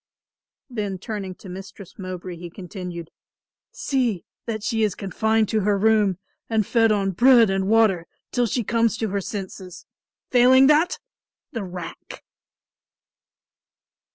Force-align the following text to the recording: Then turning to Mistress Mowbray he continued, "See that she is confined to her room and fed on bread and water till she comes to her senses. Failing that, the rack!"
Then 0.67 0.97
turning 0.97 1.35
to 1.35 1.47
Mistress 1.47 1.93
Mowbray 1.99 2.35
he 2.37 2.49
continued, 2.49 3.11
"See 3.71 4.25
that 4.47 4.63
she 4.63 4.81
is 4.81 4.95
confined 4.95 5.47
to 5.49 5.59
her 5.59 5.77
room 5.77 6.17
and 6.49 6.65
fed 6.65 6.91
on 6.91 7.11
bread 7.11 7.51
and 7.51 7.67
water 7.67 8.07
till 8.31 8.47
she 8.47 8.63
comes 8.63 8.97
to 8.97 9.09
her 9.09 9.21
senses. 9.21 9.85
Failing 10.31 10.65
that, 10.65 10.97
the 11.51 11.63
rack!" 11.63 12.23